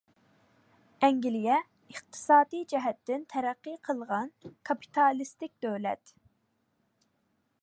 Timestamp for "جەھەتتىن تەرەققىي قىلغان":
2.73-4.35